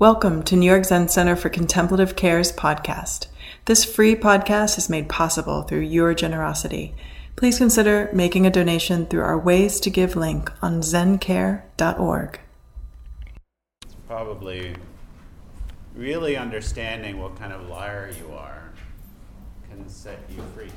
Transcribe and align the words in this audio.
Welcome 0.00 0.44
to 0.44 0.54
New 0.54 0.70
York 0.70 0.84
Zen 0.84 1.08
Center 1.08 1.34
for 1.34 1.48
Contemplative 1.48 2.14
Care's 2.14 2.52
podcast. 2.52 3.26
This 3.64 3.84
free 3.84 4.14
podcast 4.14 4.78
is 4.78 4.88
made 4.88 5.08
possible 5.08 5.62
through 5.62 5.80
your 5.80 6.14
generosity. 6.14 6.94
Please 7.34 7.58
consider 7.58 8.08
making 8.12 8.46
a 8.46 8.50
donation 8.50 9.06
through 9.06 9.22
our 9.22 9.36
Ways 9.36 9.80
to 9.80 9.90
Give 9.90 10.14
link 10.14 10.52
on 10.62 10.82
zencare.org. 10.82 12.38
It's 13.82 13.96
probably 14.06 14.76
really 15.96 16.36
understanding 16.36 17.20
what 17.20 17.36
kind 17.36 17.52
of 17.52 17.68
liar 17.68 18.12
you 18.20 18.32
are 18.34 18.70
can 19.68 19.88
set 19.88 20.20
you 20.30 20.40
free. 20.54 20.70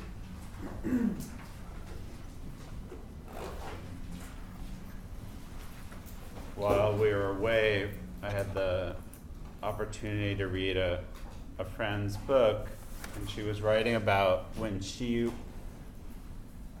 While 6.56 6.94
we 6.94 7.12
were 7.12 7.36
away, 7.36 7.88
I 8.20 8.30
had 8.30 8.52
the 8.52 8.96
opportunity 9.62 10.34
to 10.36 10.46
read 10.46 10.76
a, 10.76 11.02
a 11.58 11.64
friend's 11.64 12.16
book, 12.16 12.68
and 13.16 13.28
she 13.28 13.42
was 13.42 13.62
writing 13.62 13.94
about 13.94 14.46
when 14.56 14.80
she 14.80 15.30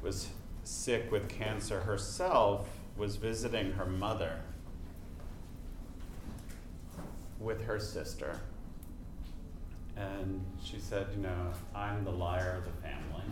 was 0.02 0.28
sick 0.64 1.10
with 1.12 1.28
cancer 1.28 1.80
herself, 1.80 2.68
was 2.96 3.16
visiting 3.16 3.72
her 3.72 3.86
mother 3.86 4.40
with 7.38 7.64
her 7.64 7.78
sister. 7.78 8.40
And 9.96 10.44
she 10.62 10.78
said, 10.78 11.06
You 11.14 11.22
know, 11.22 11.52
I'm 11.74 12.04
the 12.04 12.12
liar 12.12 12.56
of 12.58 12.64
the 12.64 12.82
family. 12.82 13.24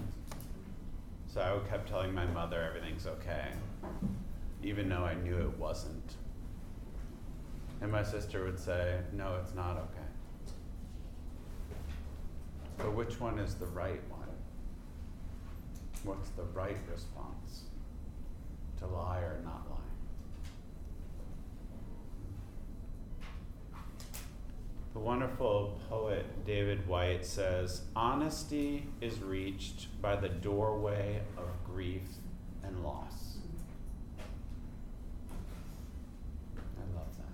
So 1.27 1.63
I 1.65 1.69
kept 1.69 1.89
telling 1.89 2.13
my 2.13 2.27
mother 2.27 2.63
everything's 2.63 3.07
okay, 3.07 3.53
even 4.63 4.89
though 4.89 5.05
I 5.05 5.15
knew 5.15 5.37
it 5.37 5.59
wasn't. 5.59 6.15
And 7.81 7.91
my 7.91 8.03
sister 8.03 8.45
would 8.45 8.59
say, 8.59 8.99
No, 9.13 9.37
it's 9.43 9.55
not 9.55 9.77
okay. 9.77 10.09
But 12.79 12.95
which 12.95 13.21
one 13.21 13.39
is 13.39 13.55
the 13.55 13.67
right 13.67 14.01
one? 14.11 14.21
What's 16.05 16.31
the 16.31 16.45
right 16.45 16.79
response? 16.91 17.65
To 18.79 18.87
lie 18.87 19.19
or 19.19 19.41
not 19.45 19.67
lie? 19.71 19.77
The 24.93 24.99
wonderful 24.99 25.81
poet 25.89 26.45
David 26.45 26.87
Whyte 26.89 27.25
says, 27.25 27.83
Honesty 27.95 28.87
is 29.01 29.21
reached 29.21 29.87
by 30.03 30.17
the 30.17 30.29
doorway 30.29 31.21
of 31.37 31.45
grief 31.65 32.03
and 32.65 32.83
loss. 32.83 33.39
I 36.59 36.99
love 36.99 37.17
that. 37.19 37.25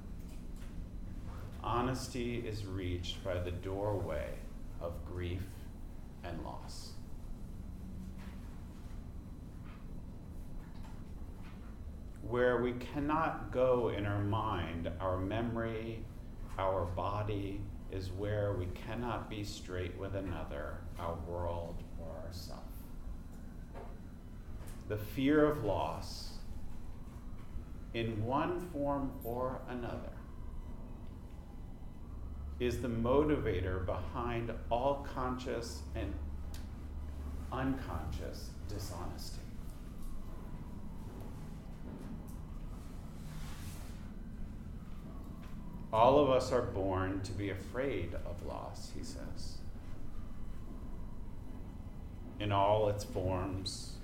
Honesty 1.97 2.45
is 2.47 2.67
reached 2.67 3.25
by 3.25 3.39
the 3.39 3.51
doorway 3.51 4.29
of 4.83 4.93
grief 5.07 5.41
and 6.25 6.45
loss. 6.45 6.91
Where 12.29 12.61
we 12.61 12.73
cannot 12.75 13.51
go 13.51 13.95
in 13.97 14.05
our 14.05 14.23
mind, 14.23 14.93
our 15.01 15.17
memory, 15.17 16.05
our 16.59 16.85
body 16.85 17.63
is 17.91 18.13
where 18.13 18.53
we 18.53 18.67
cannot 18.75 19.31
be 19.31 19.43
straight 19.43 19.97
with 19.97 20.17
another, 20.17 20.77
our 20.99 21.15
world, 21.27 21.83
or 21.99 22.27
ourself. 22.27 22.61
The 24.89 24.99
fear 24.99 25.51
of 25.51 25.65
loss, 25.65 26.35
in 27.95 28.23
one 28.23 28.61
form 28.71 29.13
or 29.25 29.63
another, 29.71 30.16
is 32.59 32.81
the 32.81 32.89
motivator 32.89 33.85
behind 33.85 34.51
all 34.71 35.07
conscious 35.15 35.83
and 35.95 36.13
unconscious 37.53 38.51
dishonesty. 38.69 39.41
All 45.93 46.19
of 46.19 46.31
us 46.31 46.53
are 46.53 46.63
born 46.63 47.21
to 47.23 47.33
be 47.33 47.51
afraid 47.51 48.15
of 48.27 48.45
loss, 48.47 48.93
he 48.97 49.05
says. 49.05 49.59
In 52.39 52.53
all 52.53 52.89
its 52.89 53.05
forms. 53.05 53.96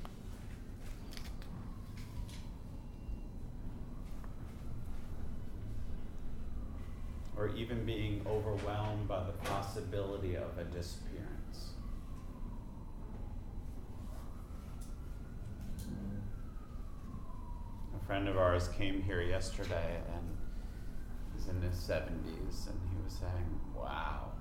Being 7.84 8.24
overwhelmed 8.28 9.08
by 9.08 9.24
the 9.24 9.32
possibility 9.32 10.36
of 10.36 10.56
a 10.56 10.64
disappearance. 10.64 11.70
A 17.96 18.06
friend 18.06 18.28
of 18.28 18.36
ours 18.38 18.68
came 18.68 19.02
here 19.02 19.20
yesterday 19.20 20.00
and 20.14 20.36
he's 21.34 21.48
in 21.48 21.60
his 21.60 21.74
70s 21.74 22.68
and 22.68 22.80
he 22.88 23.02
was 23.04 23.14
saying, 23.14 23.60
Wow, 23.74 24.32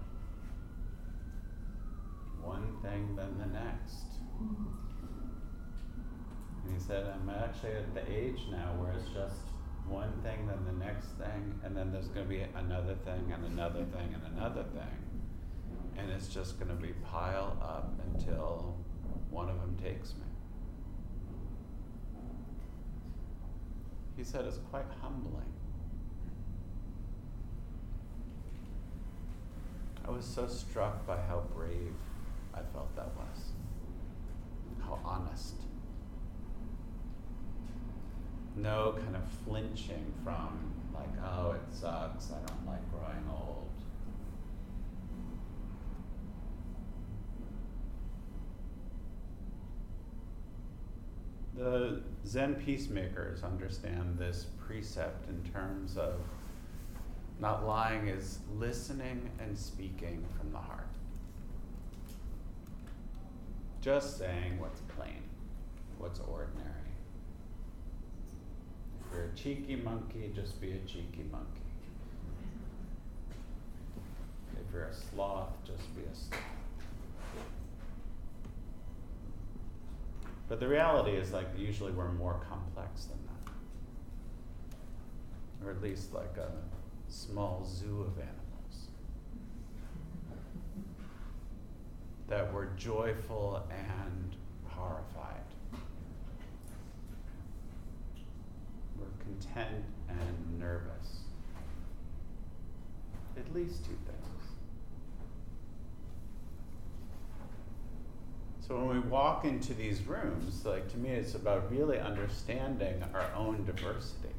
one 2.44 2.78
thing 2.84 3.16
then 3.16 3.38
the 3.40 3.47
next. 3.47 4.06
Mm-hmm. 4.41 4.68
And 6.63 6.74
he 6.74 6.80
said, 6.80 7.07
I'm 7.07 7.28
actually 7.30 7.72
at 7.72 7.94
the 7.96 8.12
age 8.12 8.41
now 8.51 8.75
where 8.78 8.94
it's 8.94 9.09
just 9.09 9.50
one 9.88 10.12
thing, 10.24 10.47
then 10.47 10.66
the 10.66 10.86
next 10.86 11.08
thing, 11.18 11.59
and 11.64 11.75
then 11.75 11.92
there's 11.92 12.08
going 12.08 12.25
to 12.25 12.30
be 12.30 12.46
another 12.56 12.96
thing, 13.06 13.34
and 13.34 13.46
another 13.46 13.84
thing, 13.86 14.14
and 14.14 14.38
another 14.38 14.64
thing. 14.64 14.97
And 15.97 16.09
it's 16.09 16.28
just 16.28 16.59
going 16.59 16.69
to 16.69 16.81
be 16.81 16.94
pile 17.12 17.58
up 17.62 17.94
until 18.14 18.75
one 19.30 19.50
of 19.50 19.59
them 19.59 19.78
takes 19.81 20.14
me. 20.14 20.25
He 24.18 24.24
said 24.24 24.46
it's 24.46 24.59
quite 24.69 24.86
humbling. 25.02 25.52
I 30.06 30.12
was 30.12 30.25
so 30.25 30.48
struck 30.48 31.06
by 31.06 31.18
how 31.18 31.44
brave 31.56 31.94
I 32.53 32.59
felt 32.74 32.96
that 32.96 33.09
was, 33.16 33.53
how 34.84 35.00
honest. 35.06 35.56
No 38.56 38.95
kind 39.01 39.16
of 39.16 39.23
flinching 39.45 40.13
from, 40.23 40.73
like, 40.94 41.09
oh, 41.23 41.51
it 41.51 41.62
sucks, 41.72 42.31
I 42.31 42.45
don't 42.45 42.67
like 42.67 42.91
growing 42.91 43.25
old. 43.29 43.69
The 51.56 52.01
Zen 52.25 52.56
peacemakers 52.56 53.44
understand 53.44 54.17
this 54.17 54.47
precept 54.59 55.28
in 55.29 55.51
terms 55.51 55.97
of 55.97 56.16
not 57.39 57.66
lying 57.66 58.07
is 58.07 58.39
listening 58.57 59.29
and 59.39 59.57
speaking 59.57 60.23
from 60.38 60.51
the 60.51 60.59
heart. 60.59 60.88
Just 63.81 64.18
saying 64.18 64.59
what's 64.59 64.81
plain, 64.81 65.23
what's 65.97 66.19
ordinary. 66.19 66.91
You're 69.22 69.30
a 69.30 69.36
cheeky 69.36 69.76
monkey, 69.76 70.32
just 70.34 70.59
be 70.59 70.72
a 70.72 70.80
cheeky 70.88 71.24
monkey. 71.32 71.62
If 74.54 74.74
you're 74.74 74.86
a 74.86 74.94
sloth, 74.94 75.50
just 75.64 75.96
be 75.96 76.02
a 76.02 76.16
sloth. 76.16 76.42
But 80.50 80.60
the 80.60 80.68
reality 80.68 81.12
is, 81.12 81.34
like, 81.34 81.50
usually 81.56 81.92
we're 81.92 82.12
more 82.14 82.42
complex 82.50 83.06
than 83.06 83.20
that. 83.28 83.52
Or 85.68 85.72
at 85.72 85.84
least 85.84 86.16
like 86.16 86.38
a 86.38 86.50
small 87.08 87.64
zoo 87.64 88.02
of 88.02 88.18
animals 88.18 88.88
that 92.28 92.51
were 92.51 92.69
joyful 92.75 93.62
and 93.69 94.36
horrified. 94.66 95.45
We're 99.00 99.31
content 99.42 99.84
and 100.10 100.60
nervous. 100.60 101.20
At 103.38 103.54
least 103.54 103.86
two 103.86 103.98
things. 104.06 104.18
So 108.60 108.78
when 108.78 108.88
we 108.88 109.00
walk 109.00 109.46
into 109.46 109.74
these 109.74 110.06
rooms, 110.06 110.66
like 110.66 110.90
to 110.92 110.98
me, 110.98 111.10
it's 111.10 111.36
about 111.36 111.72
really 111.72 112.00
understanding 112.00 113.04
our 113.14 113.30
own 113.36 113.66
diversity. 113.66 114.30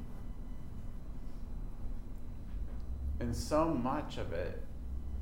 And 3.20 3.34
so 3.34 3.66
much 3.66 4.18
of 4.18 4.32
it, 4.32 4.62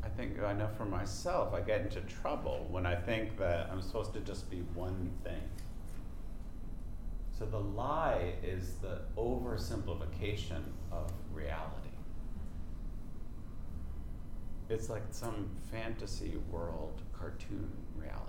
I 0.03 0.09
think 0.09 0.43
I 0.43 0.53
know 0.53 0.69
for 0.77 0.85
myself, 0.85 1.53
I 1.55 1.61
get 1.61 1.83
into 1.83 2.01
trouble 2.03 2.67
when 2.71 2.87
I 2.87 2.95
think 2.95 3.37
that 3.39 3.69
I'm 3.71 3.83
supposed 3.83 4.15
to 4.15 4.21
just 4.21 4.51
be 4.51 4.59
one 4.75 5.11
thing. 5.25 5.43
So 7.41 7.47
the 7.47 7.59
lie 7.59 8.35
is 8.45 8.75
the 8.83 9.01
oversimplification 9.17 10.63
of 10.93 11.11
reality. 11.33 11.81
it's 14.71 14.89
like 14.89 15.03
some 15.11 15.49
fantasy 15.73 16.39
world 16.51 17.03
cartoon 17.13 17.69
reality 17.97 18.25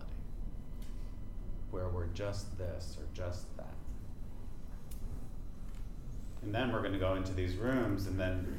where 1.70 1.88
we're 1.88 2.08
just 2.08 2.58
this 2.58 2.98
or 3.00 3.06
just 3.14 3.56
that. 3.58 3.74
And 6.42 6.54
then 6.54 6.74
we're 6.74 6.82
going 6.82 6.94
to 6.94 7.00
go 7.00 7.14
into 7.16 7.34
these 7.34 7.56
rooms, 7.56 8.08
and 8.08 8.20
then 8.20 8.58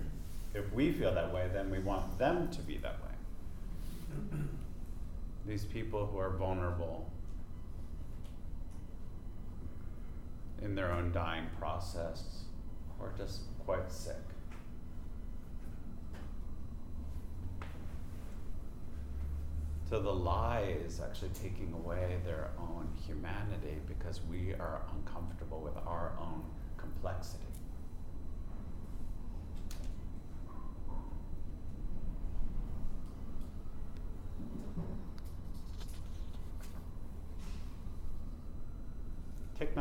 if 0.55 0.73
we 0.73 0.93
feel 0.93 1.13
that 1.13 1.35
way, 1.35 1.51
then 1.53 1.71
we 1.71 1.81
want 1.81 2.17
them 2.19 2.49
to 2.51 2.61
be 2.61 2.77
that 2.79 2.97
way. 3.03 4.39
these 5.47 5.65
people 5.65 6.07
who 6.07 6.19
are 6.19 6.31
vulnerable 6.31 7.11
in 10.65 10.75
their 10.75 10.93
own 10.93 11.13
dying 11.13 11.47
process 11.59 12.45
or 12.99 13.13
just 13.17 13.43
quite 13.65 13.91
sick. 13.91 14.17
So 19.89 20.01
the 20.01 20.11
lie 20.11 20.75
is 20.87 21.01
actually 21.01 21.33
taking 21.43 21.75
away 21.75 22.17
their 22.25 22.51
own 22.59 22.89
humanity 23.07 23.79
because 23.87 24.23
we 24.23 24.55
are 24.55 24.81
uncomfortable 24.95 25.61
with 25.61 25.77
our 25.87 26.13
own 26.19 26.45
complexity. 26.79 27.52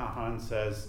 Thich 0.01 0.41
says, 0.41 0.87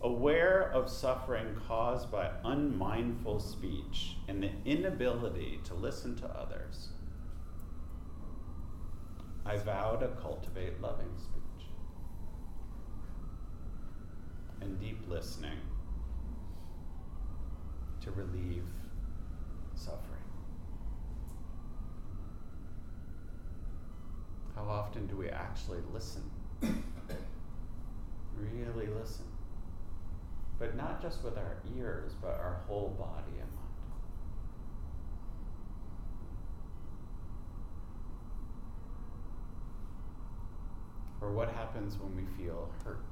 aware 0.00 0.70
of 0.72 0.88
suffering 0.90 1.56
caused 1.66 2.10
by 2.10 2.30
unmindful 2.44 3.40
speech 3.40 4.16
and 4.28 4.42
the 4.42 4.50
inability 4.64 5.60
to 5.64 5.74
listen 5.74 6.14
to 6.16 6.26
others, 6.26 6.90
I 9.46 9.56
vow 9.56 9.96
to 9.96 10.08
cultivate 10.20 10.80
loving 10.80 11.16
speech 11.16 11.66
and 14.60 14.78
deep 14.80 15.00
listening 15.08 15.58
to 18.02 18.10
relieve 18.10 18.64
suffering. 19.74 20.20
How 24.54 24.64
often 24.64 25.06
do 25.06 25.16
we 25.16 25.28
actually 25.28 25.80
listen? 25.92 26.22
Really 28.52 28.86
listen. 28.86 29.24
But 30.58 30.76
not 30.76 31.02
just 31.02 31.22
with 31.24 31.36
our 31.36 31.56
ears, 31.76 32.12
but 32.20 32.38
our 32.40 32.60
whole 32.66 32.94
body 32.98 33.40
and 33.40 33.50
mind. 33.50 33.60
Or 41.20 41.32
what 41.32 41.50
happens 41.50 41.98
when 41.98 42.14
we 42.14 42.24
feel 42.36 42.70
hurt? 42.84 43.04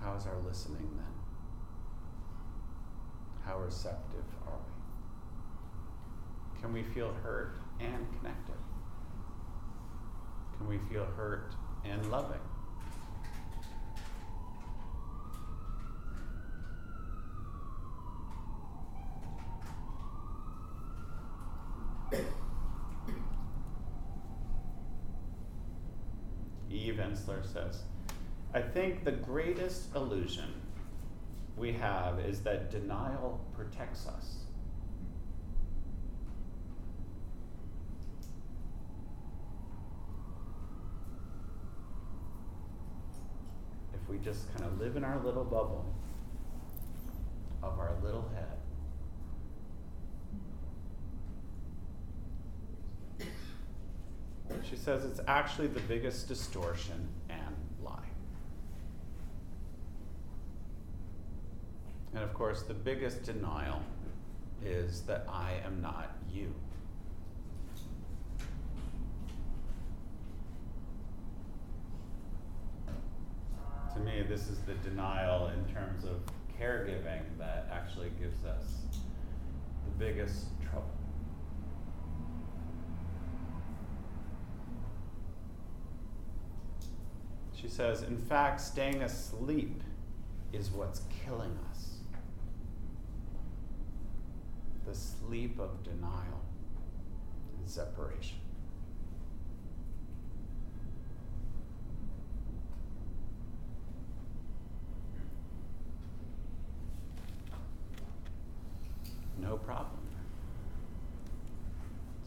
How 0.00 0.14
is 0.16 0.26
our 0.26 0.38
listening 0.46 0.90
then? 0.96 1.06
How 3.44 3.58
receptive 3.60 4.24
are 4.46 4.58
we? 4.58 4.72
Can 6.60 6.72
we 6.72 6.82
feel 6.82 7.12
hurt 7.22 7.58
and 7.80 8.06
connected? 8.18 8.56
Can 10.62 10.70
we 10.70 10.78
feel 10.92 11.06
hurt 11.16 11.54
and 11.84 12.08
loving? 12.08 12.38
Eve 26.70 26.94
Ensler 26.94 27.44
says, 27.44 27.82
I 28.54 28.60
think 28.60 29.02
the 29.04 29.10
greatest 29.10 29.92
illusion 29.96 30.54
we 31.56 31.72
have 31.72 32.20
is 32.20 32.42
that 32.42 32.70
denial 32.70 33.40
protects 33.56 34.06
us. 34.06 34.42
If 44.01 44.01
we 44.12 44.18
just 44.18 44.54
kind 44.54 44.70
of 44.70 44.78
live 44.78 44.96
in 44.96 45.04
our 45.04 45.18
little 45.24 45.44
bubble 45.44 45.86
of 47.62 47.78
our 47.78 47.92
little 48.02 48.28
head, 48.34 48.52
She 54.68 54.76
says 54.76 55.04
it's 55.04 55.20
actually 55.26 55.68
the 55.68 55.80
biggest 55.80 56.28
distortion 56.28 57.08
and 57.28 57.54
lie. 57.82 58.08
And 62.14 62.22
of 62.22 62.32
course, 62.34 62.62
the 62.62 62.74
biggest 62.74 63.22
denial 63.22 63.82
is 64.64 65.02
that 65.02 65.26
I 65.28 65.54
am 65.64 65.80
not 65.80 66.16
you. 66.32 66.54
To 73.94 74.00
me, 74.00 74.21
this 74.32 74.48
is 74.48 74.60
the 74.60 74.72
denial 74.76 75.48
in 75.48 75.74
terms 75.74 76.04
of 76.04 76.22
caregiving 76.58 77.20
that 77.38 77.68
actually 77.70 78.10
gives 78.18 78.46
us 78.46 78.78
the 79.84 79.90
biggest 80.02 80.46
trouble. 80.62 80.88
She 87.54 87.68
says, 87.68 88.04
in 88.04 88.16
fact, 88.16 88.62
staying 88.62 89.02
asleep 89.02 89.82
is 90.54 90.70
what's 90.70 91.02
killing 91.26 91.58
us. 91.70 91.98
The 94.86 94.94
sleep 94.94 95.58
of 95.60 95.82
denial 95.82 96.40
and 97.58 97.68
separation. 97.68 98.38
No 109.40 109.56
problem. 109.56 110.02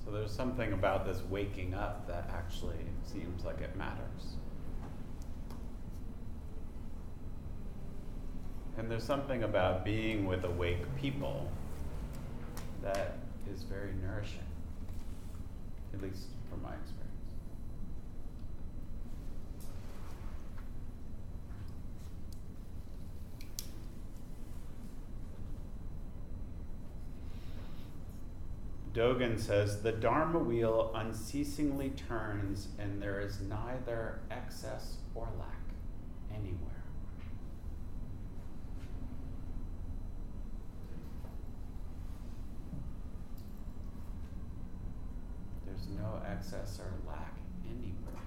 So 0.05 0.11
there's 0.11 0.31
something 0.31 0.73
about 0.73 1.05
this 1.05 1.23
waking 1.29 1.73
up 1.73 2.07
that 2.07 2.29
actually 2.31 2.85
seems 3.11 3.43
like 3.43 3.59
it 3.61 3.75
matters. 3.75 4.37
And 8.77 8.91
there's 8.91 9.03
something 9.03 9.43
about 9.43 9.83
being 9.83 10.27
with 10.27 10.43
awake 10.43 10.83
people 11.01 11.49
that 12.83 13.17
is 13.51 13.63
very 13.63 13.93
nourishing, 14.03 14.39
at 15.93 16.01
least 16.03 16.27
from 16.49 16.61
my 16.61 16.73
experience. 16.75 17.04
Dogen 28.95 29.37
says 29.37 29.81
the 29.81 29.91
Dharma 29.91 30.39
wheel 30.39 30.89
unceasingly 30.95 31.89
turns, 31.89 32.69
and 32.79 33.01
there 33.01 33.19
is 33.19 33.41
neither 33.41 34.21
excess 34.31 34.95
or 35.13 35.27
lack 35.37 35.59
anywhere. 36.33 36.83
There's 45.65 45.89
no 45.89 46.21
excess 46.25 46.79
or 46.79 46.93
lack 47.05 47.35
anywhere. 47.65 48.23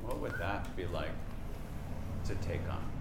What 0.00 0.18
would 0.20 0.38
that 0.38 0.74
be 0.74 0.86
like 0.86 1.10
to 2.24 2.34
take 2.36 2.66
on? 2.70 2.95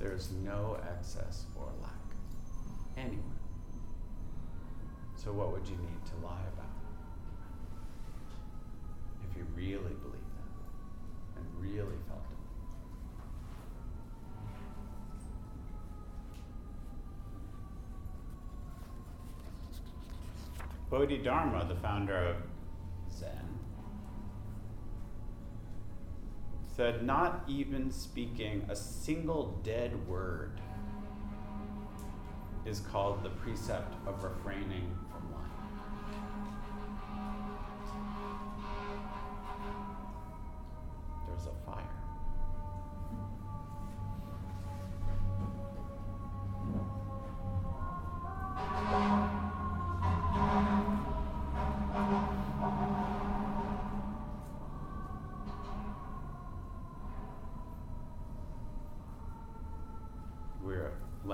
There's 0.00 0.32
no 0.42 0.78
excess 0.96 1.44
or 1.54 1.66
lack 1.82 1.92
anywhere. 2.96 3.20
So, 5.14 5.30
what 5.30 5.52
would 5.52 5.68
you 5.68 5.76
need 5.76 6.04
to 6.06 6.26
lie 6.26 6.40
about? 6.54 6.66
If 9.30 9.36
you 9.36 9.44
really 9.54 9.76
believed 9.76 10.32
that 10.36 10.48
and 11.36 11.46
really 11.60 11.98
felt 12.08 12.24
it. 12.30 12.38
Bodhidharma, 20.90 21.66
the 21.68 21.76
founder 21.76 22.16
of 22.16 22.36
That 26.80 27.04
not 27.04 27.44
even 27.46 27.90
speaking 27.90 28.64
a 28.70 28.74
single 28.74 29.60
dead 29.62 30.08
word 30.08 30.62
is 32.64 32.80
called 32.80 33.22
the 33.22 33.28
precept 33.28 33.94
of 34.06 34.24
refraining 34.24 34.96
from 35.10 35.30
lying. 35.30 35.50
There's 41.28 41.48
a 41.48 41.70
fire. 41.70 42.09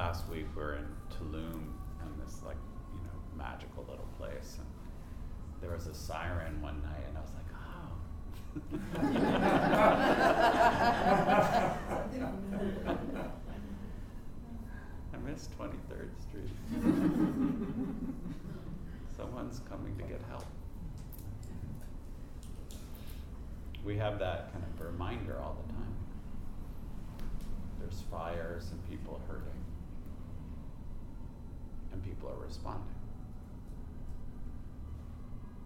Last 0.07 0.29
week 0.29 0.47
we 0.55 0.63
are 0.63 0.75
in 0.77 0.87
Tulum 1.11 1.53
in 1.53 2.25
this 2.25 2.41
like 2.47 2.59
you 2.95 3.01
know 3.03 3.11
magical 3.37 3.85
little 3.89 4.07
place 4.17 4.59
and 4.59 4.67
there 5.61 5.73
was 5.73 5.89
a 5.89 5.95
siren 5.95 6.63
one 6.63 6.81
night 6.81 7.03
and 7.09 7.19
I 7.19 7.21
was 7.21 7.33
like 7.35 7.51
oh. 7.59 7.91
I 15.13 15.17
miss 15.29 15.49
23rd 15.59 16.11
Street. 16.23 16.53
Someone's 19.17 19.61
coming 19.69 19.97
to 19.97 20.05
get 20.05 20.21
help. 20.29 20.47
We 23.85 23.97
have 23.97 24.21
that 24.21 24.53
kind 24.53 24.65
of 24.73 24.87
reminder 24.87 25.41
all 25.43 25.57
the 25.67 25.73
time. 25.73 25.97
There's 27.81 28.05
fires 28.09 28.71
and 28.71 28.89
people 28.89 29.21
hurting. 29.27 29.66
And 31.97 32.05
people 32.05 32.29
are 32.29 32.45
responding. 32.45 32.95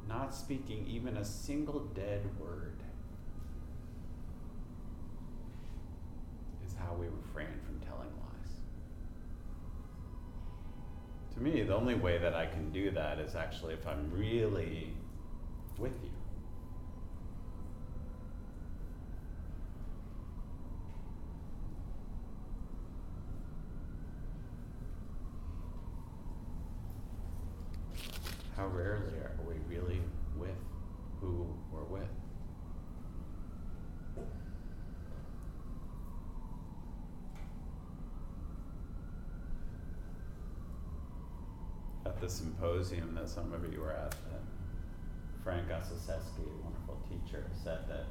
Not 0.08 0.32
speaking 0.32 0.86
even 0.86 1.16
a 1.16 1.24
single 1.24 1.80
dead 1.92 2.22
word 2.38 2.76
is 6.64 6.72
how 6.78 6.94
we 6.94 7.06
refrain 7.06 7.48
from 7.66 7.80
telling 7.80 8.10
lies. 8.10 8.52
To 11.34 11.40
me, 11.40 11.62
the 11.64 11.74
only 11.74 11.94
way 11.96 12.18
that 12.18 12.34
I 12.34 12.46
can 12.46 12.70
do 12.70 12.92
that 12.92 13.18
is 13.18 13.34
actually 13.34 13.74
if 13.74 13.84
I'm 13.88 14.08
really 14.12 14.92
with 15.78 15.98
you. 16.04 16.19
How 28.60 28.66
rarely 28.66 29.14
are 29.14 29.32
we 29.48 29.54
really 29.74 30.02
with 30.36 30.50
who 31.18 31.46
we're 31.72 31.82
with? 31.84 32.02
At 42.04 42.20
the 42.20 42.28
symposium 42.28 43.14
that 43.14 43.30
some 43.30 43.50
of 43.54 43.72
you 43.72 43.80
were 43.80 43.92
at, 43.92 44.14
Frank 45.42 45.68
Ostaseski, 45.68 46.44
a 46.44 46.62
wonderful 46.62 47.00
teacher, 47.08 47.46
said 47.64 47.88
that 47.88 48.04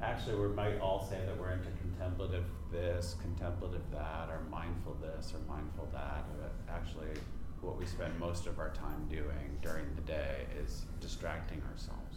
actually 0.00 0.36
we 0.36 0.54
might 0.54 0.78
all 0.78 1.04
say 1.04 1.18
that 1.26 1.36
we're 1.36 1.50
into 1.50 1.70
contemplative 1.80 2.44
this, 2.70 3.16
contemplative 3.20 3.82
that, 3.90 4.28
or 4.28 4.40
mindful 4.52 4.96
this, 5.02 5.34
or 5.34 5.52
mindful 5.52 5.88
that, 5.92 6.26
but 6.38 6.52
actually 6.72 7.20
what 7.60 7.78
we 7.78 7.84
spend 7.84 8.18
most 8.18 8.46
of 8.46 8.58
our 8.58 8.70
time 8.70 9.06
doing 9.08 9.58
during 9.60 9.84
the 9.94 10.00
day 10.02 10.46
is 10.62 10.86
distracting 11.00 11.62
ourselves. 11.70 12.16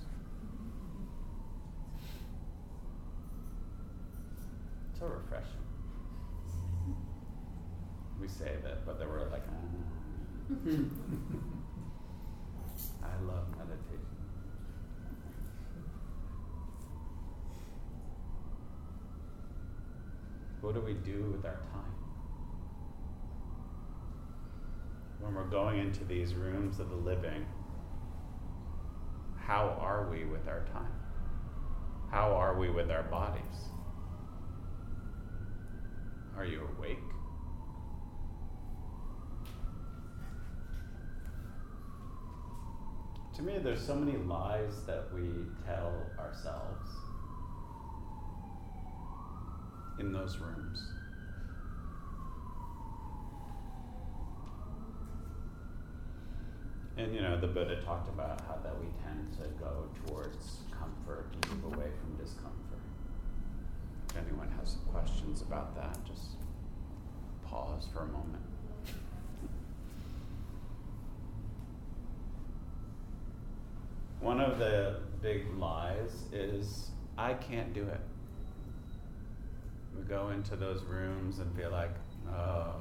It's 4.92 5.00
So 5.00 5.08
refreshing. 5.08 5.50
We 8.22 8.28
say 8.28 8.56
that, 8.64 8.86
but 8.86 9.00
then 9.00 9.10
we're 9.10 9.30
like, 9.30 9.44
mm. 10.66 10.90
I 13.04 13.26
love 13.26 13.50
meditation. 13.58 14.00
What 20.62 20.76
do 20.76 20.80
we 20.82 20.94
do 20.94 21.34
with 21.36 21.46
our 21.46 21.60
time? 21.74 21.93
When 25.24 25.36
we're 25.36 25.46
going 25.46 25.80
into 25.80 26.04
these 26.04 26.34
rooms 26.34 26.82
of 26.82 26.90
the 26.90 26.96
living, 26.96 27.46
how 29.38 29.78
are 29.80 30.10
we 30.12 30.26
with 30.26 30.50
our 30.50 30.66
time? 30.74 30.92
How 32.12 32.34
are 32.34 32.60
we 32.60 32.70
with 32.70 32.92
our 32.92 33.04
bodies? 33.04 33.70
Are 36.36 36.46
you 36.46 36.68
awake? 36.78 36.98
To 43.38 43.42
me, 43.42 43.60
there's 43.64 43.82
so 43.82 43.96
many 43.96 44.18
lies 44.18 44.84
that 44.86 45.08
we 45.14 45.30
tell 45.66 45.94
ourselves 46.20 46.90
in 50.00 50.12
those 50.12 50.38
rooms. 50.38 50.86
And 56.98 57.14
you 57.14 57.22
know, 57.22 57.40
the 57.40 57.48
Buddha 57.48 57.82
talked 57.82 58.08
about 58.08 58.42
how 58.42 58.58
that 58.64 58.80
we 58.80 58.86
tend 59.04 59.34
to 59.34 59.48
go 59.64 59.88
towards 60.06 60.58
comfort 60.72 61.26
and 61.34 61.64
move 61.64 61.74
away 61.74 61.88
from 62.00 62.24
discomfort. 62.24 62.54
If 64.10 64.18
anyone 64.18 64.50
has 64.60 64.78
questions 64.92 65.42
about 65.42 65.76
that, 65.76 65.98
just 66.06 66.38
pause 67.46 67.88
for 67.92 68.04
a 68.04 68.08
moment. 68.08 68.44
One 74.20 74.40
of 74.40 74.60
the 74.60 75.00
big 75.22 75.46
lies 75.58 76.26
is 76.32 76.92
I 77.18 77.34
can't 77.34 77.74
do 77.74 77.82
it. 77.82 78.02
We 79.98 80.04
go 80.04 80.30
into 80.30 80.56
those 80.56 80.84
rooms 80.84 81.40
and 81.40 81.56
feel 81.56 81.72
like, 81.72 81.96
oh, 82.30 82.76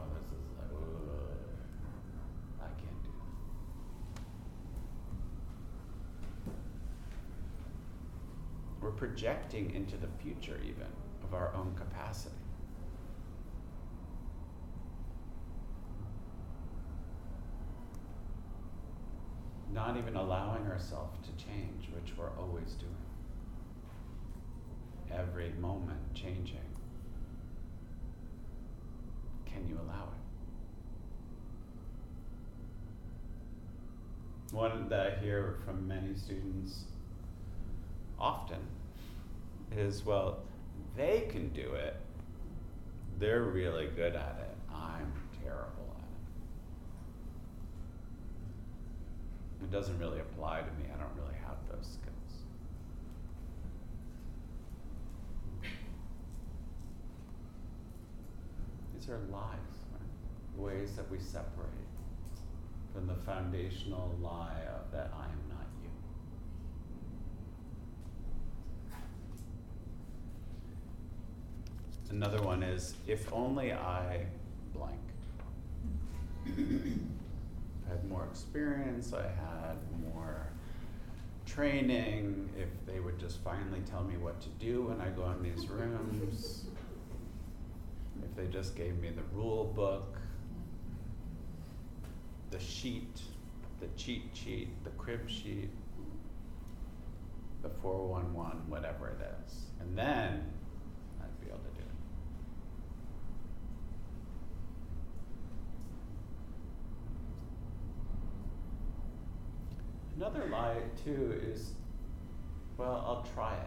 We're 8.83 8.91
projecting 9.03 9.75
into 9.75 9.97
the 9.97 10.07
future, 10.23 10.61
even, 10.63 10.87
of 11.25 11.35
our 11.35 11.53
own 11.57 11.75
capacity. 11.75 12.37
Not 19.73 19.97
even 19.97 20.15
allowing 20.15 20.69
ourselves 20.69 21.19
to 21.27 21.45
change, 21.45 21.89
which 21.93 22.17
we're 22.17 22.31
always 22.39 22.75
doing. 22.75 22.95
Every 25.13 25.51
moment 25.61 26.15
changing. 26.15 26.61
Can 29.47 29.67
you 29.69 29.81
allow 29.85 30.11
it? 34.51 34.55
One 34.55 34.89
that 34.91 35.01
I 35.01 35.19
hear 35.19 35.57
from 35.65 35.89
many 35.89 36.15
students 36.15 36.85
often 38.17 38.61
is 39.79 40.05
well, 40.05 40.39
they 40.97 41.27
can 41.31 41.49
do 41.51 41.73
it. 41.75 41.97
They're 43.19 43.43
really 43.43 43.87
good 43.95 44.15
at 44.15 44.39
it. 44.41 44.57
I'm 44.75 45.13
terrible 45.43 45.97
at 45.97 46.05
it. 49.63 49.65
It 49.65 49.71
doesn't 49.71 49.99
really 49.99 50.21
apply 50.21 50.61
to 50.61 50.71
me. 50.83 50.87
I 50.93 50.99
don't 50.99 51.15
really 51.17 51.39
have 51.45 51.57
those 51.71 51.87
skills. 51.87 52.13
These 58.95 59.09
are 59.09 59.19
lies, 59.31 59.59
right? 59.93 60.03
ways 60.57 60.93
that 60.97 61.11
we 61.11 61.19
separate 61.19 61.69
from 62.93 63.07
the 63.07 63.15
foundational 63.15 64.15
lie 64.21 64.61
of 64.75 64.93
that 64.93 65.11
I 65.17 65.25
am 65.25 65.41
not 65.49 65.67
you. 65.83 65.89
Another 72.13 72.43
one 72.43 72.63
is 72.63 72.95
if 73.07 73.33
only 73.33 73.73
I 73.73 74.27
blank. 74.75 75.01
I 76.47 77.89
had 77.89 78.09
more 78.09 78.25
experience, 78.31 79.15
I 79.15 79.23
had 79.23 79.77
more 80.13 80.47
training, 81.47 82.51
if 82.59 82.69
they 82.87 83.01
would 83.01 83.19
just 83.19 83.43
finally 83.43 83.81
tell 83.91 84.05
me 84.05 84.19
what 84.19 84.41
to 84.43 84.49
do 84.61 84.83
when 84.83 85.01
I 85.01 85.09
go 85.09 85.31
in 85.31 85.43
these 85.43 85.67
rooms, 85.69 86.67
if 88.23 88.37
they 88.37 88.47
just 88.47 88.77
gave 88.77 88.99
me 88.99 89.11
the 89.11 89.25
rule 89.35 89.73
book, 89.75 90.19
the 92.51 92.61
sheet, 92.61 93.23
the 93.81 93.89
cheat 93.97 94.25
sheet, 94.35 94.69
the 94.85 94.91
crib 94.91 95.29
sheet, 95.29 95.71
the 97.63 97.71
411, 97.81 98.69
whatever 98.69 99.09
it 99.09 99.21
is. 99.47 99.63
And 99.81 99.97
then 99.97 100.45
I'd 101.21 101.41
be 101.41 101.49
able 101.49 101.59
to 101.59 101.65
do 101.65 101.81
it. 101.81 101.87
Another 110.25 110.47
lie, 110.53 110.77
too, 111.05 111.37
is 111.45 111.73
well, 112.77 113.05
I'll 113.05 113.27
try 113.35 113.55
it. 113.55 113.67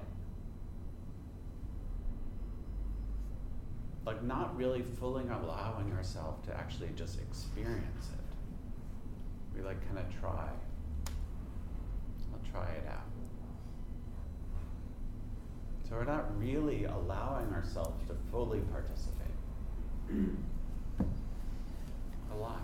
Like, 4.06 4.24
not 4.24 4.56
really 4.56 4.82
fully 4.82 5.26
allowing 5.26 5.92
ourselves 5.92 6.48
to 6.48 6.56
actually 6.56 6.92
just 6.96 7.20
experience 7.20 8.08
it. 8.08 9.58
We 9.58 9.64
like 9.66 9.86
kind 9.86 10.00
of 10.00 10.06
try. 10.22 10.48
I'll 12.32 12.52
try 12.54 12.70
it 12.70 12.88
out. 12.88 13.04
So 15.90 15.96
we're 15.96 16.06
not 16.06 16.40
really 16.40 16.86
allowing 16.86 17.52
ourselves 17.54 18.02
to 18.08 18.16
fully 18.32 18.62
participate. 18.72 19.28
A 22.32 22.38
lot. 22.38 22.62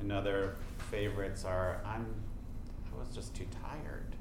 Another 0.00 0.56
favorites 0.90 1.44
are 1.44 1.80
I'm 1.84 2.06
I 2.94 2.98
was 2.98 3.14
just 3.14 3.34
too 3.34 3.46
tired. 3.62 4.14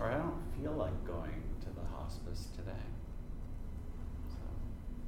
Or 0.00 0.06
I 0.10 0.18
don't 0.18 0.40
feel 0.60 0.72
like 0.72 1.04
going 1.06 1.42
to 1.60 1.66
the 1.66 1.86
hospice 1.96 2.48
today. 2.56 2.72
So 4.30 4.38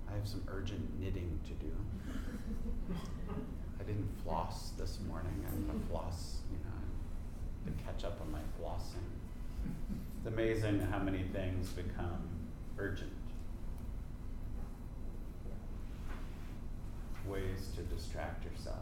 I 0.08 0.14
have 0.14 0.28
some 0.28 0.42
urgent 0.48 1.00
knitting 1.00 1.40
to 1.44 1.52
do. 1.54 1.72
I 3.80 3.82
didn't 3.82 4.08
floss 4.22 4.70
this 4.78 5.00
morning. 5.08 5.44
I'm 5.48 5.66
gonna 5.66 5.80
floss, 5.90 6.38
you 6.50 6.58
know, 6.58 7.72
to 7.76 7.84
catch 7.84 8.04
up 8.04 8.20
on 8.20 8.30
my 8.30 8.38
flossing. 8.60 9.08
It's 10.18 10.26
amazing 10.26 10.80
how 10.92 10.98
many 11.00 11.24
things 11.32 11.70
become 11.70 12.22
urgent. 12.78 13.10
Ways 17.26 17.63
to 17.76 17.82
distract 17.82 18.44
yourself. 18.44 18.76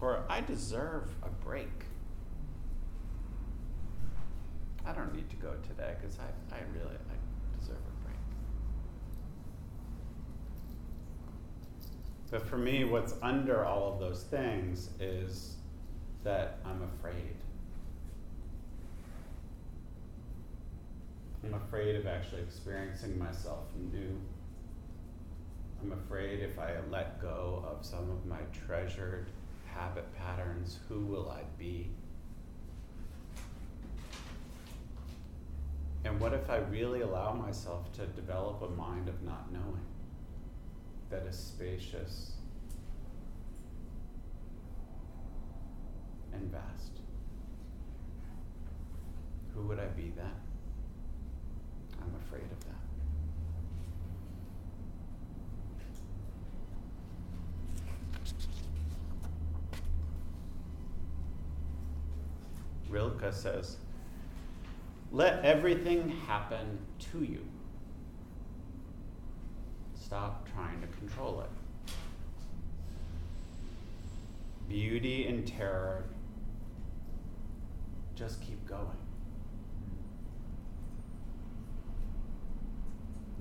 Or 0.00 0.24
I 0.28 0.40
deserve 0.40 1.08
a 1.22 1.28
break. 1.44 1.84
I 4.86 4.92
don't 4.92 5.14
need 5.14 5.28
to 5.30 5.36
go 5.36 5.52
today 5.66 5.94
because 6.00 6.18
I, 6.18 6.54
I 6.54 6.60
really 6.72 6.94
I 6.94 7.58
deserve 7.58 7.76
a 7.76 8.04
break. 8.04 8.16
But 12.30 12.46
for 12.46 12.58
me, 12.58 12.84
what's 12.84 13.14
under 13.22 13.64
all 13.64 13.92
of 13.92 13.98
those 13.98 14.22
things 14.24 14.90
is 15.00 15.56
that 16.22 16.58
I'm 16.64 16.82
afraid. 16.82 17.36
I'm 21.46 21.54
afraid 21.54 21.94
of 21.94 22.08
actually 22.08 22.42
experiencing 22.42 23.16
myself 23.16 23.66
new. 23.92 24.20
I'm 25.80 25.92
afraid 25.92 26.40
if 26.40 26.58
I 26.58 26.72
let 26.90 27.22
go 27.22 27.64
of 27.64 27.86
some 27.86 28.10
of 28.10 28.26
my 28.26 28.40
treasured 28.66 29.28
habit 29.72 30.04
patterns, 30.18 30.80
who 30.88 31.00
will 31.06 31.30
I 31.30 31.42
be? 31.56 31.90
And 36.04 36.18
what 36.18 36.32
if 36.32 36.50
I 36.50 36.56
really 36.56 37.02
allow 37.02 37.32
myself 37.32 37.92
to 37.92 38.06
develop 38.06 38.62
a 38.62 38.68
mind 38.70 39.08
of 39.08 39.22
not 39.22 39.52
knowing 39.52 39.86
that 41.10 41.26
is 41.28 41.36
spacious 41.36 42.32
and 46.32 46.50
vast? 46.50 46.98
Who 49.54 49.62
would 49.68 49.78
I 49.78 49.86
be 49.86 50.12
then? 50.16 50.32
Afraid 52.26 52.42
of 52.42 52.60
that. 52.64 52.76
Rilke 62.88 63.32
says, 63.32 63.76
let 65.12 65.44
everything 65.44 66.08
happen 66.26 66.78
to 67.12 67.22
you. 67.22 67.44
Stop 69.94 70.48
trying 70.54 70.80
to 70.80 70.86
control 70.88 71.40
it. 71.40 71.50
Beauty 74.68 75.26
and 75.26 75.46
terror, 75.46 76.04
just 78.14 78.40
keep 78.40 78.66
going. 78.66 79.05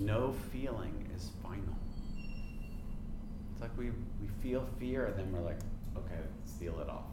No 0.06 0.34
feeling 0.52 1.10
is 1.16 1.32
final. 1.42 1.76
It's 3.52 3.62
like 3.62 3.76
we, 3.76 3.86
we 4.22 4.28
feel 4.40 4.64
fear 4.80 5.08
and 5.08 5.18
then 5.18 5.32
we're 5.32 5.42
like, 5.44 5.60
okay, 5.98 6.22
seal 6.46 6.80
it 6.80 6.88
off. 6.88 7.06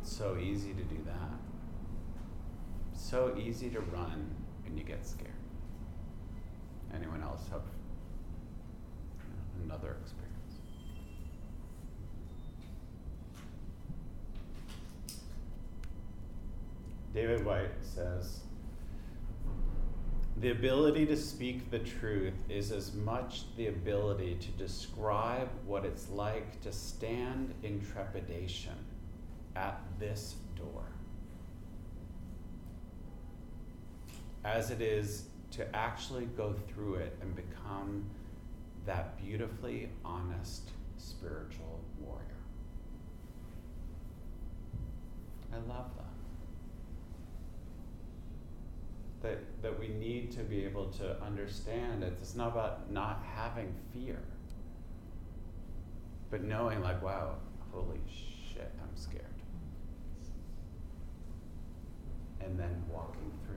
It's 0.00 0.16
so 0.16 0.36
easy 0.36 0.72
to 0.72 0.84
do 0.84 0.98
that. 1.04 1.32
So 2.94 3.34
easy 3.36 3.70
to 3.70 3.80
run 3.80 4.32
when 4.62 4.78
you 4.78 4.84
get 4.84 5.04
scared. 5.04 5.30
Anyone 6.94 7.24
else 7.24 7.48
have 7.50 7.62
another 9.64 9.96
experience? 10.00 10.31
David 17.14 17.44
Whyte 17.44 17.70
says, 17.82 18.40
the 20.38 20.50
ability 20.50 21.04
to 21.06 21.16
speak 21.16 21.70
the 21.70 21.78
truth 21.78 22.34
is 22.48 22.72
as 22.72 22.94
much 22.94 23.44
the 23.56 23.66
ability 23.66 24.36
to 24.40 24.48
describe 24.52 25.48
what 25.66 25.84
it's 25.84 26.08
like 26.08 26.60
to 26.62 26.72
stand 26.72 27.54
in 27.62 27.84
trepidation 27.84 28.72
at 29.54 29.80
this 30.00 30.36
door 30.56 30.84
as 34.44 34.70
it 34.70 34.80
is 34.80 35.24
to 35.52 35.76
actually 35.76 36.24
go 36.36 36.54
through 36.68 36.94
it 36.94 37.16
and 37.20 37.36
become 37.36 38.04
that 38.86 39.22
beautifully 39.22 39.88
honest 40.04 40.70
spiritual 40.98 41.80
warrior. 42.00 42.22
I 45.52 45.56
love 45.68 45.90
that. 45.96 46.11
That, 49.22 49.62
that 49.62 49.78
we 49.78 49.86
need 49.88 50.32
to 50.32 50.40
be 50.40 50.64
able 50.64 50.86
to 50.94 51.22
understand 51.22 52.02
it. 52.02 52.14
It's 52.20 52.34
not 52.34 52.48
about 52.48 52.90
not 52.90 53.24
having 53.36 53.72
fear, 53.92 54.18
but 56.28 56.42
knowing, 56.42 56.82
like, 56.82 57.00
wow, 57.02 57.36
holy 57.70 58.00
shit, 58.08 58.72
I'm 58.82 58.96
scared. 58.96 59.26
and 62.44 62.58
then 62.58 62.82
walking 62.90 63.30
through. 63.46 63.56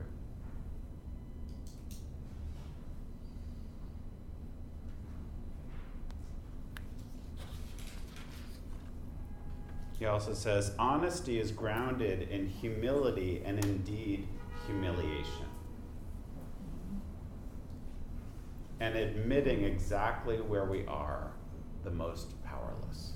He 9.98 10.06
also 10.06 10.34
says, 10.34 10.74
honesty 10.78 11.40
is 11.40 11.52
grounded 11.52 12.30
in 12.30 12.48
humility 12.48 13.42
and 13.46 13.64
indeed 13.64 14.28
humiliation. 14.66 15.55
And 18.86 18.96
admitting 18.98 19.64
exactly 19.64 20.38
where 20.38 20.66
we 20.66 20.86
are 20.86 21.32
the 21.84 21.90
most 21.90 22.40
powerless. 22.44 23.14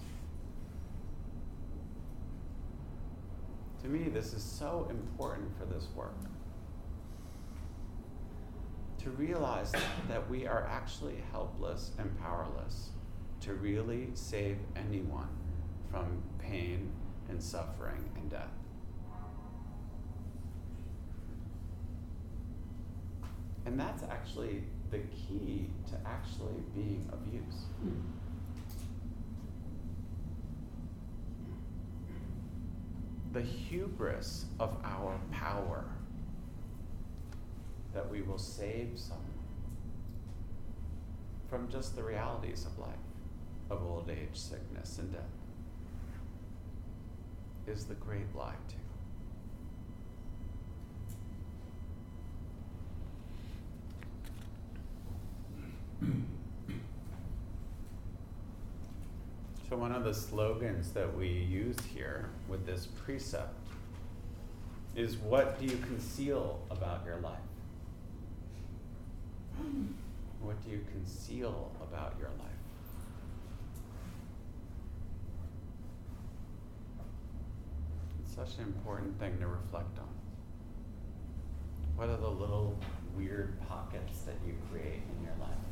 To 3.84 3.88
me, 3.88 4.10
this 4.10 4.34
is 4.34 4.42
so 4.42 4.88
important 4.90 5.56
for 5.60 5.66
this 5.66 5.86
work. 5.96 6.16
To 9.04 9.12
realize 9.12 9.72
that 10.08 10.28
we 10.28 10.48
are 10.48 10.66
actually 10.66 11.22
helpless 11.32 11.92
and 12.00 12.20
powerless 12.20 12.90
to 13.42 13.54
really 13.54 14.10
save 14.16 14.58
anyone 14.76 15.30
from 15.92 16.24
pain 16.40 16.92
and 17.30 17.40
suffering 17.40 18.10
and 18.16 18.28
death. 18.28 18.50
And 23.68 23.80
that's 23.80 24.02
actually 24.02 24.64
the 24.92 25.00
key 25.00 25.70
to 25.90 25.96
actually 26.08 26.62
being 26.74 27.08
of 27.12 27.20
use. 27.34 27.66
The 33.32 33.42
hubris 33.42 34.46
of 34.60 34.76
our 34.84 35.20
power 35.32 35.86
that 37.94 38.10
we 38.10 38.22
will 38.22 38.40
save 38.40 38.92
someone 38.96 39.26
from 41.48 41.70
just 41.70 41.96
the 41.96 42.04
realities 42.04 42.66
of 42.66 42.78
life, 42.78 42.90
of 43.70 43.84
old 43.84 44.10
age, 44.10 44.30
sickness, 44.34 45.00
and 45.00 45.12
death, 45.12 45.22
is 47.68 47.86
the 47.86 47.96
great 47.96 48.36
lie, 48.36 48.56
too. 48.68 48.89
So, 59.70 59.78
one 59.78 59.92
of 59.92 60.04
the 60.04 60.16
slogans 60.16 60.94
that 60.94 61.16
we 61.16 61.28
use 61.28 61.78
here 61.94 62.30
with 62.48 62.66
this 62.66 62.88
precept 62.88 63.54
is 64.96 65.16
What 65.18 65.60
do 65.60 65.68
you 65.68 65.78
conceal 65.78 66.60
about 66.72 67.06
your 67.06 67.18
life? 67.18 67.38
What 70.42 70.64
do 70.64 70.72
you 70.72 70.86
conceal 70.92 71.72
about 71.82 72.16
your 72.18 72.30
life? 72.30 72.48
It's 78.24 78.34
such 78.34 78.58
an 78.58 78.64
important 78.64 79.20
thing 79.20 79.38
to 79.40 79.48
reflect 79.48 80.00
on. 80.00 80.08
What 81.96 82.08
are 82.10 82.18
the 82.18 82.30
little 82.30 82.76
weird 83.18 83.60
pockets 83.68 84.22
that 84.22 84.36
you 84.48 84.54
create 84.72 85.02
in 85.18 85.26
your 85.26 85.36
life? 85.42 85.69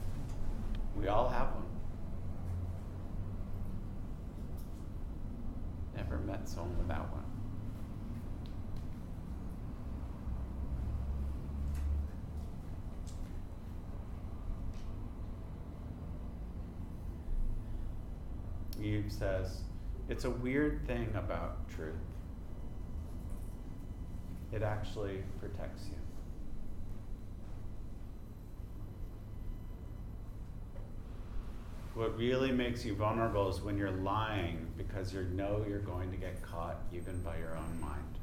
We 1.00 1.08
all 1.08 1.30
have 1.30 1.48
one. 1.54 1.64
Never 5.96 6.18
met 6.18 6.50
someone 6.50 6.78
without 6.78 7.12
one. 7.12 7.24
Eve 18.84 19.06
says, 19.10 19.62
it's 20.10 20.26
a 20.26 20.30
weird 20.30 20.86
thing 20.88 21.10
about 21.16 21.68
truth. 21.70 21.96
It 24.54 24.62
actually 24.62 25.24
protects 25.40 25.88
you. 25.88 26.07
What 31.98 32.16
really 32.16 32.52
makes 32.52 32.86
you 32.86 32.94
vulnerable 32.94 33.50
is 33.50 33.60
when 33.60 33.76
you're 33.76 33.90
lying 33.90 34.68
because 34.78 35.12
you 35.12 35.24
know 35.34 35.66
you're 35.68 35.80
going 35.80 36.12
to 36.12 36.18
get 36.18 36.40
caught 36.44 36.80
even 36.94 37.20
by 37.24 37.38
your 37.38 37.58
own 37.58 37.82
mind. 37.82 38.20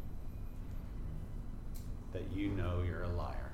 That 2.13 2.23
you 2.33 2.51
know 2.51 2.85
you're 2.87 3.03
a 3.03 3.09
liar. 3.09 3.51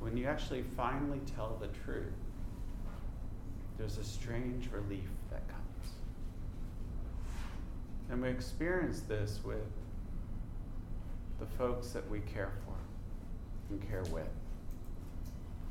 When 0.00 0.16
you 0.16 0.26
actually 0.26 0.62
finally 0.74 1.20
tell 1.36 1.58
the 1.60 1.68
truth, 1.84 2.14
there's 3.76 3.98
a 3.98 4.04
strange 4.04 4.70
relief 4.72 5.10
that 5.30 5.46
comes. 5.48 5.92
And 8.08 8.22
we 8.22 8.30
experience 8.30 9.00
this 9.00 9.40
with 9.44 9.70
the 11.40 11.46
folks 11.58 11.90
that 11.90 12.08
we 12.08 12.20
care 12.20 12.52
for 12.64 12.74
and 13.68 13.86
care 13.86 14.04
with 14.04 14.30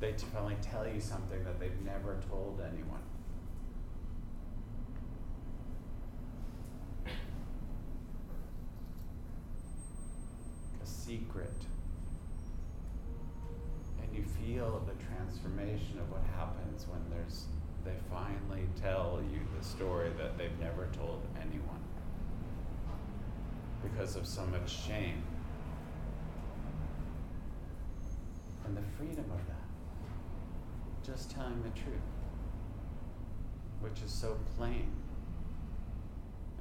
they 0.02 0.14
finally 0.34 0.58
tell 0.64 0.88
you 0.88 1.00
something 1.00 1.44
that 1.44 1.60
they've 1.60 1.80
never 1.86 2.20
told 2.28 2.60
anyone. 2.60 3.04
A 10.82 10.86
secret. 10.86 11.54
And 14.02 14.18
you 14.18 14.24
feel 14.24 14.84
the 14.88 15.06
transformation 15.06 16.00
of 16.00 16.12
what 16.12 16.24
happens 16.36 16.88
when 16.88 17.02
there's 17.12 17.46
they 17.86 17.96
finally 18.12 18.68
tell 18.80 19.20
you 19.32 19.40
the 19.58 19.66
story 19.66 20.12
that 20.18 20.38
they've 20.38 20.60
never 20.60 20.88
told 20.94 21.22
anyone 21.40 21.82
because 23.82 24.16
of 24.16 24.28
so 24.28 24.46
much 24.48 24.86
shame. 24.86 25.24
And 28.66 28.78
the 28.78 28.84
freedom 28.98 29.26
of 29.32 29.48
that 29.48 29.61
just 31.12 31.32
telling 31.32 31.62
the 31.62 31.69
truth, 31.69 32.00
which 33.82 34.02
is 34.06 34.12
so 34.12 34.38
plain. 34.56 34.89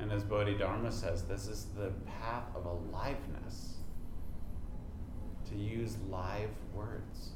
And 0.00 0.10
as 0.10 0.24
Bodhidharma 0.24 0.90
says, 0.90 1.22
this 1.24 1.46
is 1.46 1.66
the 1.76 1.92
path 2.20 2.44
of 2.56 2.64
aliveness 2.64 3.74
to 5.50 5.56
use 5.56 5.96
live 6.08 6.50
words. 6.74 7.30